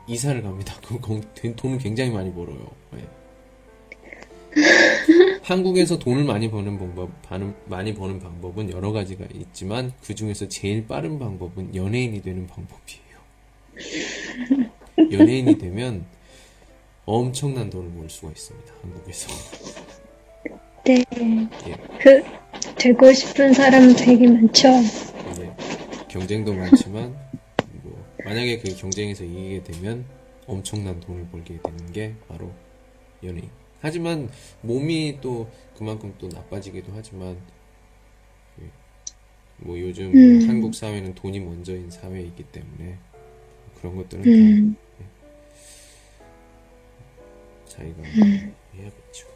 [0.08, 0.76] 이사를 갑니다.
[0.86, 1.24] 그 건-
[1.56, 2.58] 돈을 굉장히 많이 벌어요.
[2.92, 3.08] 네.
[5.50, 7.10] 한국에서 돈을 많이 버는 방법,
[7.66, 13.10] 많이 버는 방법은 여러 가지가 있지만 그 중에서 제일 빠른 방법은 연예인이 되는 방법이에요.
[15.12, 16.06] 연예인이 되면
[17.06, 18.74] 엄청난 돈을 벌 수가 있습니다.
[18.80, 19.30] 한국에서.
[20.86, 21.04] 네.
[21.68, 21.76] 예.
[22.00, 22.24] 그,
[22.76, 24.70] 되고 싶은 사람 되게 많죠?
[24.70, 25.52] 네.
[26.10, 27.18] 경쟁도 많지만
[27.82, 30.06] 뭐 만약에 그 경쟁에서 이기게 되면
[30.46, 32.52] 엄청난 돈을 벌게 되는 게 바로
[33.24, 33.50] 연예인.
[33.82, 34.30] 하지만
[34.62, 37.38] 몸이 또 그만큼 또 나빠지기도 하지만
[38.62, 38.66] 예.
[39.58, 40.48] 뭐 요즘 음.
[40.50, 42.98] 한국 사회는 돈이 먼저인 사회이기 때문에
[43.80, 45.06] 그런 것들은 음, 다
[47.68, 48.04] 자기가
[48.76, 49.28] 해야겠죠.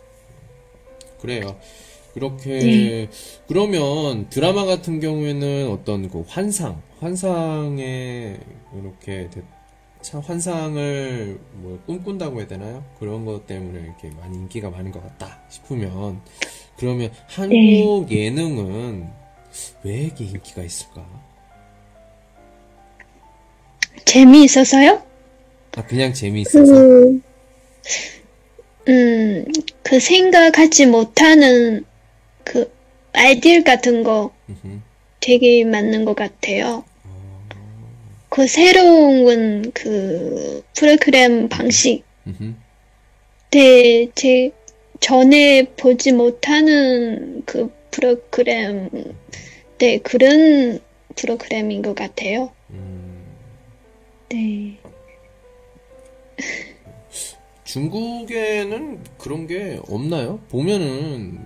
[1.21, 1.57] 그래요.
[2.15, 3.09] 이렇게 네.
[3.47, 8.39] 그러면 드라마 같은 경우에는 어떤 그 환상, 환상에
[8.75, 9.41] 이렇게 대-
[10.03, 12.83] 참 환상을 뭐 꿈꾼다고 해야 되나요?
[12.99, 16.21] 그런 것 때문에 이렇게 많이 인기가 많은 것 같다 싶으면
[16.77, 19.07] 그러면 한국 예능은
[19.83, 21.07] 왜 이렇게 인기가 있을까?
[24.03, 25.01] 재미있어서요?
[25.77, 26.73] 아 그냥 재미있어서.
[26.73, 27.21] 그,
[28.89, 29.45] 음,
[29.83, 31.85] 그 생각하지 못하는
[32.43, 32.71] 그
[33.13, 34.33] 아이디어 같은 거.
[35.21, 36.83] 되게 맞는 것 같아요.
[38.33, 42.55] 그 새로운 그 프로그램 방식, 음흠.
[43.51, 44.51] 때제
[44.99, 48.89] 전에 보지 못하는 그 프로그램,
[49.77, 50.79] 네, 그런
[51.15, 52.51] 프로그램인 것 같아요.
[52.71, 53.23] 음.
[54.29, 54.79] 네.
[57.65, 60.39] 중국에는 그런 게 없나요?
[60.49, 61.37] 보면은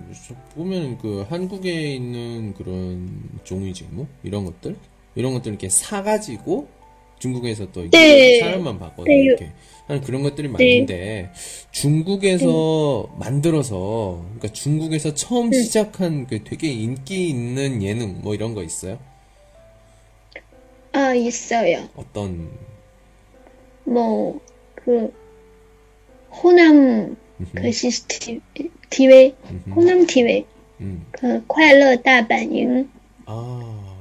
[0.54, 4.74] 보면은 그 한국에 있는 그런 종이 제목 이런 것들
[5.14, 6.77] 이런 것들 이렇게 사가지고
[7.19, 8.39] 중국에서 또 이렇게 네.
[8.39, 9.15] 사람만 봤거든요.
[9.15, 9.23] 네.
[9.23, 9.51] 이렇게
[9.87, 11.31] 하는 그런 것들이 많은데
[11.71, 13.19] 중국에서 네.
[13.19, 18.99] 만들어서 그러니까 중국에서 처음 시작한 그 되게 인기 있는 예능 뭐 이런 거 있어요?
[20.93, 21.89] 아, 있어요.
[21.95, 22.51] 어떤
[23.83, 24.39] 뭐,
[24.75, 25.13] 그,
[26.31, 28.39] 호남, 음흠, 그 시스템,
[28.89, 30.45] 디웨이, 음흠, 호남 디웨이,
[30.81, 31.05] 음.
[31.11, 32.87] 그, 快乐大本营,
[33.25, 33.95] 아,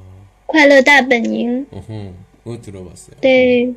[0.46, 2.12] 快乐大本营, 어허,
[2.47, 3.17] 그거 들어봤어요.
[3.21, 3.73] 네,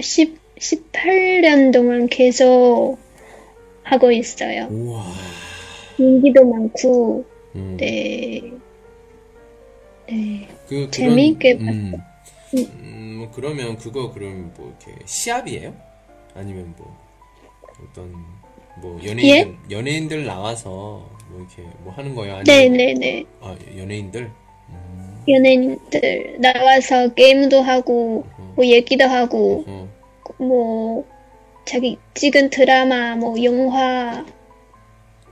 [0.00, 2.96] 10, 18년 동안 계속
[3.82, 4.68] 하고 있어요.
[4.70, 5.04] 우와.
[5.98, 7.76] 인기도 많고, 음.
[7.78, 8.40] 네,
[10.08, 10.48] 네.
[10.68, 11.92] 그, 재미있게 음,
[12.54, 15.76] 음, 뭐 그러면 그거 그럼 뭐 이렇게 시합이에요?
[16.34, 16.96] 아니면 뭐
[17.82, 18.10] 어떤
[18.80, 22.36] 뭐 연예인들 연예인들 나와서 뭐 이렇게 뭐 하는 거예요?
[22.36, 23.24] 아니면 네네네.
[23.42, 24.30] 아 연예인들?
[25.28, 28.24] 연예인들 나와서 게임도 하고,
[28.56, 29.88] 뭐 얘기도 하고, 어,
[30.38, 31.04] 뭐,
[31.64, 34.24] 자기 찍은 드라마, 뭐, 영화,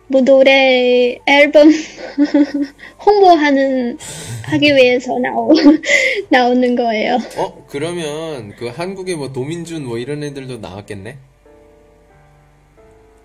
[0.06, 1.70] 뭐, 노래, 앨범,
[3.04, 3.98] 홍보하는,
[4.50, 5.52] 하기 위해서 나오,
[6.28, 7.18] 나오는 거예요.
[7.36, 11.18] 어 그러면 그 한국에 뭐 도민준 뭐 이런 애들도 나왔겠네?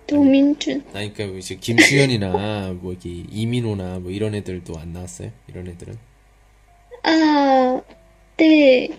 [0.08, 0.84] 도민준.
[0.93, 5.32] 아니 그러니까 이제 김수현이나 뭐 이렇게 이민호나 뭐 이런 애들도 안 나왔어요?
[5.47, 5.97] 이런 애들은?
[7.06, 7.82] 아,
[8.38, 8.89] 네.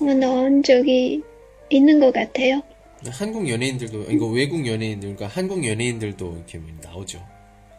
[0.00, 1.22] 어, 나온 적이
[1.70, 2.62] 있는 것 같아요.
[3.08, 7.20] 한국 연예인들도 이거 외국 연예인들 그러니까 한국 연예인들도 이렇게 뭐 나오죠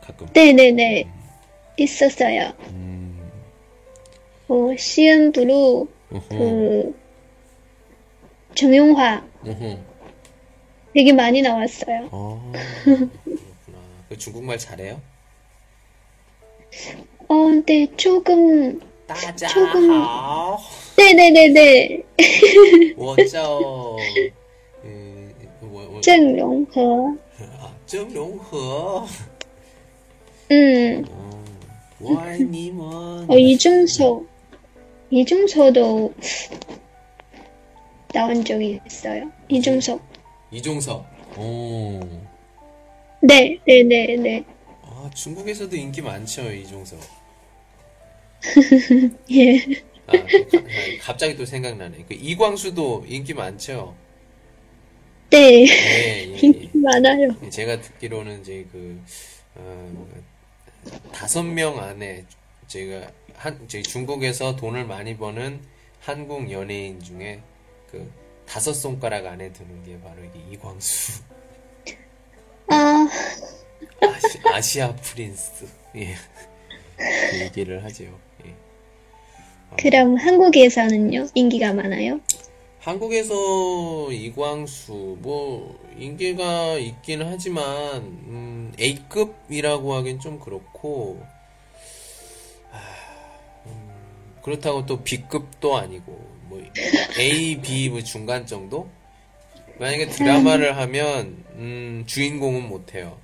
[0.02, 0.28] 가끔.
[0.34, 1.06] 네네네.
[1.78, 2.54] 있었어요.
[2.70, 3.32] 음,
[4.48, 4.76] 어,
[6.12, 7.00] 어허, 그,
[8.56, 9.78] 정용화 어허.
[10.94, 12.10] 되게 많이 나왔어요.
[12.12, 12.52] 아,
[12.84, 13.78] 그렇구나.
[14.10, 15.00] 그 중국말 잘해요?
[17.28, 20.61] 어, 근데 조금, 大家 조금- 好，
[20.97, 22.05] 네네네네.
[22.97, 23.59] 我叫
[24.85, 26.81] 嗯，我我郑容和，
[27.61, 29.07] 啊，郑容和，
[30.51, 31.39] 음, 哦，
[32.01, 33.27] 我爱你们。
[33.29, 34.25] 어, 이중소,
[35.11, 36.13] 이중소도
[38.13, 39.31] 나온 적이 있어요.
[39.49, 39.99] 이중소.
[40.51, 41.05] 이종석.
[41.39, 41.99] 오,
[43.21, 44.45] 네, 네네네.
[44.83, 46.99] 아 중국에서도 인기 많죠 이종석.
[49.32, 49.60] 예.
[50.08, 50.64] 아, 그 가- 아,
[51.02, 52.06] 갑자기 또 생각나네.
[52.08, 53.96] 그 이광수도 인기 많죠.
[55.30, 55.68] 네, 예,
[56.34, 57.36] 예, 인기 많아요.
[57.44, 57.50] 예.
[57.50, 59.02] 제가 듣기로는 이제 그
[59.56, 60.08] 어,
[61.12, 62.24] 다섯 명 안에
[62.68, 65.60] 제가 한 저희 중국에서 돈을 많이 버는
[66.00, 67.42] 한국 연예인 중에
[67.92, 68.10] 그
[68.48, 71.22] 다섯 손가락 안에 드는 게 바로 이게 이광수
[72.70, 73.08] 아,
[74.02, 76.16] 아시, 아시아 프린스 예.
[77.30, 78.06] 그 얘기를 하죠.
[78.46, 78.54] 예.
[79.78, 81.28] 그럼 한국에서는요?
[81.34, 82.20] 인기가 많아요?
[82.80, 87.66] 한국에서 이광수 뭐 인기가 있긴 하지만
[88.02, 91.22] 음, A급이라고 하긴 좀 그렇고
[92.72, 92.80] 아,
[93.66, 93.90] 음,
[94.42, 96.14] 그렇다고 또 B급도 아니고
[96.44, 96.64] 뭐
[97.20, 98.88] A, B 뭐 중간 정도?
[99.80, 103.18] 만약에 드라마를 하면 음, 주인공은 못해요.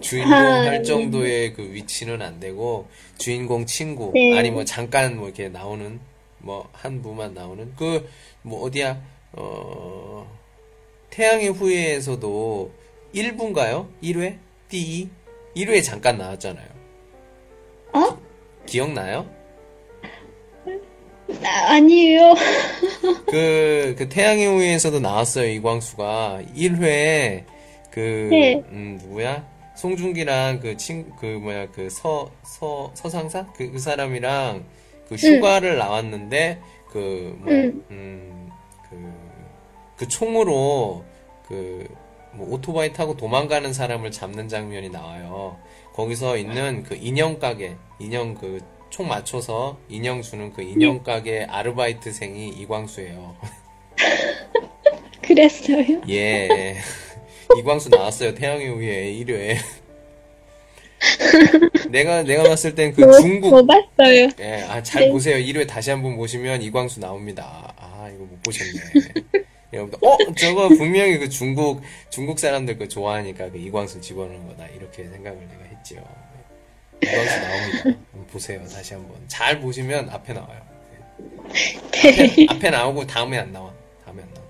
[0.00, 4.36] 주인공 아, 할 정도의 그 위치는 안 되고 주인공 친구 네.
[4.38, 6.00] 아니 뭐 잠깐 뭐 이렇게 나오는
[6.38, 8.06] 뭐 한 부만 나오는 그
[8.46, 9.00] 뭐 어디야
[9.32, 10.26] 어
[11.10, 12.70] 태양의 후예에서도
[13.14, 13.88] 1부인가요?
[14.02, 14.36] 1회?
[14.68, 15.08] D
[15.56, 16.66] 1회 잠깐 나왔잖아요.
[17.94, 18.18] 어?
[18.66, 19.26] 기억나요?
[21.42, 22.34] 아, 아니에요.
[23.30, 26.42] 그, 그 태양의 후예에서도 나왔어요, 이광수가.
[26.56, 27.44] 1회,
[27.90, 28.62] 그, 네.
[28.70, 29.46] 음, 누구야?
[29.76, 33.46] 송중기랑 그 친, 그 뭐야, 그 서, 서, 서상사?
[33.54, 34.64] 그, 그 사람이랑
[35.08, 36.60] 그 휴가를 나왔는데,
[36.90, 37.84] 그, 뭐야, 응.
[37.90, 38.50] 음,
[38.88, 39.12] 그,
[39.96, 41.04] 그 총으로
[41.48, 41.86] 그,
[42.32, 45.58] 뭐 오토바이 타고 도망가는 사람을 잡는 장면이 나와요.
[45.92, 52.50] 거기서 있는 그 인형 가게, 인형 그 총 맞춰서 인형 주는 그 인형 가게 아르바이트생이
[52.50, 53.34] 이광수예요.
[55.20, 56.00] 그랬어요?
[56.08, 56.76] 예.
[57.58, 58.34] 이광수 나왔어요.
[58.34, 59.56] 태양의 후예 1회.
[61.90, 64.28] 내가, 내가 봤을 땐 그 뭐, 중국, 뭐 봤어요?
[64.40, 65.10] 예, 아, 잘 네.
[65.10, 65.36] 보세요.
[65.36, 67.74] 1회 다시 한번 보시면 이광수 나옵니다.
[67.76, 68.72] 아, 이거 못 보셨네.
[69.72, 74.66] 여러분들, 어, 저거 분명히 그 중국, 중국 사람들 그 좋아하니까 그 이광수 집어넣은 거다.
[74.68, 76.02] 이렇게 생각을 내가 했지요.
[77.00, 77.10] 네.
[77.10, 78.00] 이광수 나옵니다.
[78.32, 78.60] 보세요.
[78.66, 79.16] 다시 한번.
[79.28, 80.60] 잘 보시면 앞에 나와요.
[81.52, 81.76] 네.
[81.88, 83.72] 앞에, 앞에 나오고 다음에 안 나와.
[84.04, 84.46] 다음에 안 나와.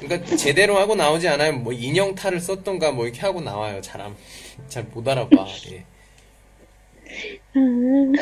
[0.00, 1.52] 그러니까 제대로 하고 나오지 않아요.
[1.54, 3.80] 뭐 인형 탈을 썼던가 뭐 이렇게 하고 나와요.
[3.80, 4.14] 잘 안,
[4.68, 5.46] 잘못 알아봐.
[5.72, 5.84] 예.
[7.54, 8.12] 아, 음,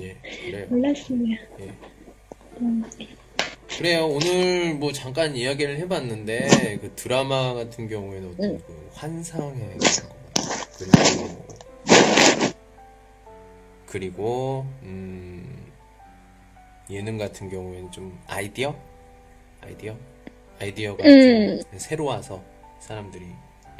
[0.00, 0.66] 예, 그래요.
[0.68, 1.18] 몰랐어요.
[1.60, 1.72] 예.
[3.76, 4.06] 그래요.
[4.06, 9.78] 오늘 뭐 잠깐 이야기를 해봤는데 그 드라마 같은 경우에는 어떤 그 환상의
[10.78, 11.46] 그리고
[13.86, 15.72] 그리고 음
[16.90, 18.74] 예능 같은 경우에는 좀 아이디어
[19.66, 19.96] 아이디어
[20.60, 21.60] 아이디어가 음.
[21.70, 22.42] 좀 새로워서
[22.80, 23.24] 사람들이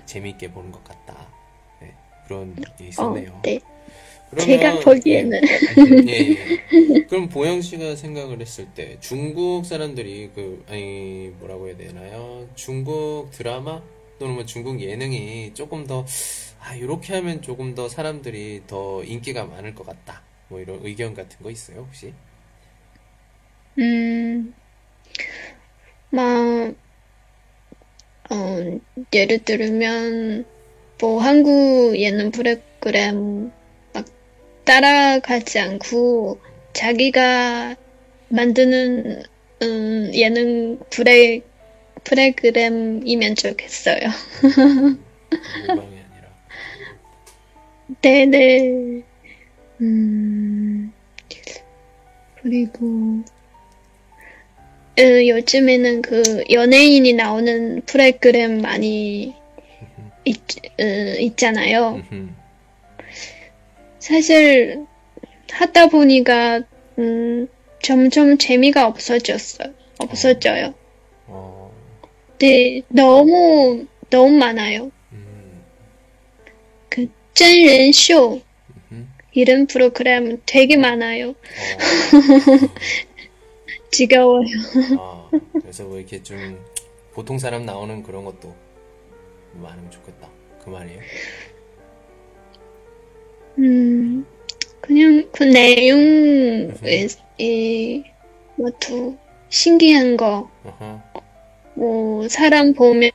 [0.05, 1.29] 재미있게 보는 것 같다.
[1.81, 1.93] 네,
[2.27, 3.31] 그런 게 있었네요.
[3.33, 3.59] 어, 네.
[4.31, 5.41] 그러면- 제가 보기에는.
[6.09, 7.01] 예, 예.
[7.09, 12.49] 그럼 보영 씨가 생각을 했을 때 중국 사람들이 그 아니 뭐라고 해야 되나요?
[12.57, 13.81] 중국 드라마
[14.19, 16.05] 또는 뭐 중국 예능이 조금 더
[16.61, 20.23] 아, 이렇게 하면 조금 더 사람들이 더 인기가 많을 것 같다.
[20.49, 22.13] 뭐 이런 의견 같은 거 있어요, 혹시?
[23.79, 24.55] 음,
[26.17, 26.75] 막,
[28.31, 28.81] 어,
[29.13, 30.47] 예를 들면,
[30.99, 33.53] 뭐, 한국 예능 프로그램
[33.93, 34.07] 막
[34.65, 36.39] 따라가지 않고,
[36.73, 37.77] 자기가
[38.31, 39.25] 만드는,
[39.61, 41.43] 음, 예능 프레,
[42.05, 43.99] 프로그램이면 좋겠어요.
[48.01, 49.03] 네네.
[49.83, 50.93] 음,
[52.41, 53.23] 그리고,
[54.99, 59.35] 음, 요즘에는 그 연예인이 나오는 프로그램 많이
[60.25, 60.41] 있,
[60.81, 62.03] 음, 있잖아요.
[63.99, 64.87] 사실
[65.51, 66.63] 하다 보니까
[66.99, 67.49] 음,
[67.83, 69.73] 점점 재미가 없어졌어요.
[69.99, 70.75] 없어져요.
[71.27, 71.73] 어.
[72.39, 74.91] 네, 너무 너무 많아요.
[76.89, 78.41] 그 짠렌 쇼
[78.93, 79.13] 음.
[79.33, 81.31] 이런 프로그램 되게 많아요.
[81.31, 81.35] 어.
[83.91, 84.47] 지겨워요.
[84.99, 86.63] 아, 그래서 뭐 이렇게 좀
[87.13, 88.55] 보통 사람 나오는 그런 것도
[89.55, 90.29] 많으면 좋겠다.
[90.63, 91.01] 그 말이에요.
[93.59, 94.27] 음,
[94.81, 96.69] 그냥 그 내용에,
[97.39, 98.05] 이,
[98.57, 99.17] 뭐, 또,
[99.49, 101.03] 신기한 거, 어허,
[101.75, 103.11] 뭐, 사람 보면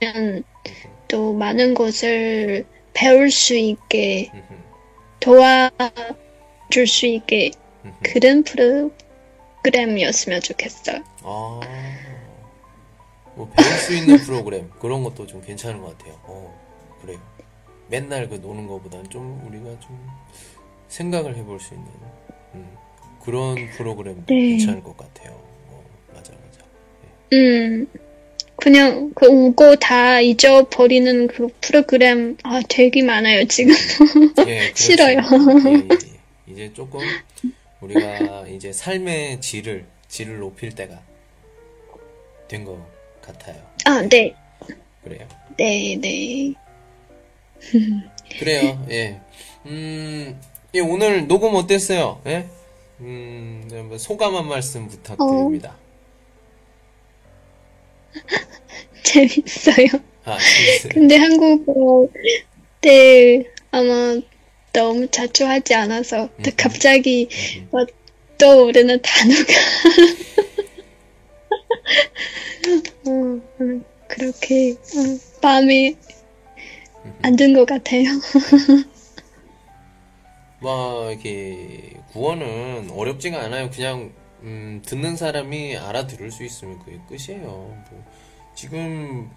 [1.07, 4.31] 또 많은 것을 배울 수 있게,
[5.19, 7.51] 도와줄 수 있게.
[8.03, 8.91] 그런 프로
[9.63, 11.03] 그램이었으면 좋겠어요.
[11.23, 11.59] 아,
[13.35, 16.19] 뭐 배울 수 있는 프로그램 그런 것도 좀 괜찮은 것 같아요.
[16.23, 17.19] 어, 그래요.
[17.89, 19.99] 맨날 그 노는 것보다는 좀 우리가 좀
[20.87, 21.87] 생각을 해볼 수 있는
[22.55, 22.67] 음,
[23.23, 24.49] 그런 프로그램 도 네.
[24.49, 25.31] 괜찮을 것 같아요.
[25.67, 26.65] 어, 맞아, 맞아.
[27.33, 27.87] 음,
[28.55, 33.73] 그냥 그 우고 다 잊어버리는 그 프로그램, 아, 되게 많아요, 지금.
[34.47, 34.75] 예, 그렇죠.
[34.75, 35.17] 싫어요.
[35.17, 36.51] 예, 예, 예.
[36.51, 36.99] 이제 조금
[37.81, 40.99] 우리가 이제 삶의 질을 질을 높일 때가
[42.47, 42.77] 된 것
[43.21, 43.61] 같아요.
[43.85, 44.33] 아, 네,
[45.03, 45.27] 그래요.
[45.57, 46.53] 네, 네.
[48.39, 48.85] 그래요.
[48.89, 49.19] 예.
[49.65, 50.39] 음,
[50.73, 52.21] 예, 오늘 녹음 어땠어요?
[52.25, 52.47] 예?
[52.99, 55.75] 음, 네, 소감 한 말씀 부탁드립니다.
[59.03, 59.87] 재밌어요.
[60.25, 60.91] 아, 재밌어요.
[60.93, 62.07] 근데 한국어
[62.81, 64.19] 때 아마
[64.73, 67.29] 너무 자주 하지 않아서 또 갑자기
[67.71, 67.87] 막
[68.37, 69.53] 떠오르는 단어가
[73.07, 73.11] 어,
[73.61, 75.95] 음, 그렇게 음, 마음에
[77.23, 78.03] 안 든 것 같아요.
[80.59, 83.69] 뭐, 이렇게, 구원은 어렵지가 않아요.
[83.71, 87.45] 그냥, 음, 듣는 사람이 알아들을 수 있으면 그게 끝이에요.
[87.47, 87.83] 뭐,
[88.55, 89.35] 지금, 어,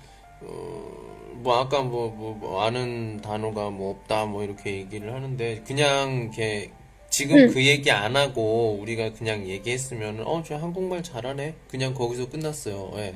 [1.44, 6.70] 뭐, 아까 뭐, 뭐, 뭐 아는 단어가 뭐 없다, 뭐, 이렇게 얘기를 하는데, 그냥, 이렇게,
[7.10, 7.48] 지금 응.
[7.48, 11.54] 그 얘기 안 하고, 우리가 그냥 얘기했으면, 어, 저 한국말 잘하네?
[11.68, 12.92] 그냥 거기서 끝났어요.
[12.96, 13.14] 예.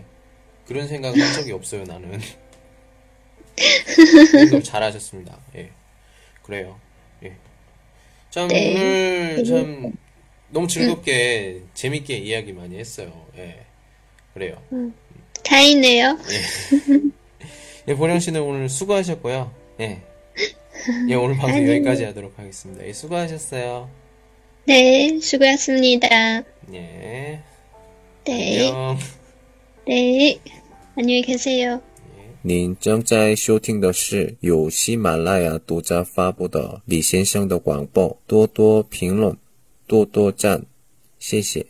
[0.67, 2.21] 그런 생각 한 적이 없어요, 나는.
[4.51, 5.39] 너무 잘하셨습니다.
[5.57, 5.71] 예.
[6.43, 6.79] 그래요.
[7.23, 7.35] 예.
[8.31, 8.75] 참, 네.
[8.75, 9.93] 오늘 참,
[10.51, 13.27] 너무 즐겁게, 재밌게 이야기 많이 했어요.
[13.37, 13.65] 예.
[14.35, 14.63] 그래요.
[15.44, 16.18] 다행이네요.
[17.88, 19.52] 예, 보령 씨는 오늘 수고하셨고요.
[19.82, 20.02] 예.
[21.10, 21.76] 예, 오늘 방송 아니요.
[21.76, 22.86] 여기까지 하도록 하겠습니다.
[22.86, 23.90] 예, 수고하셨어요.
[24.66, 26.08] 네, 수고하셨습니다.
[26.74, 27.40] 예.
[28.26, 28.98] 네, 안녕.
[29.86, 30.40] 네.
[30.96, 31.82] 안녕히 계세요.
[32.46, 39.38] 您正在收听的是由喜马拉雅独家发布的李先生的广播，多多评论，
[39.88, 40.66] 多多赞，
[41.20, 41.66] 谢谢。